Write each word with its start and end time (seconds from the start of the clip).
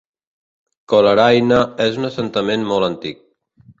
Coleraine 0.93 1.59
és 1.87 1.99
un 2.03 2.09
assentament 2.11 2.67
molt 2.73 2.89
antic. 2.93 3.23